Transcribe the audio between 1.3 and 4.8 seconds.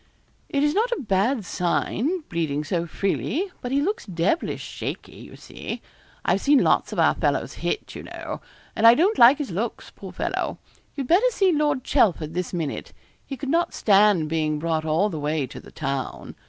sign, bleeding so freely, but he looks devilish